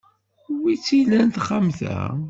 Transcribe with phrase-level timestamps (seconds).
[0.61, 1.99] Wi tt-ilan texxamt-a?